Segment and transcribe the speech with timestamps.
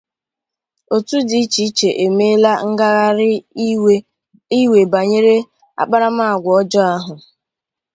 [0.95, 3.31] otu dị iche iche emeela ngagharị
[4.63, 5.35] iwe banyere
[5.81, 7.13] akparamagwa ọjọọ ahụ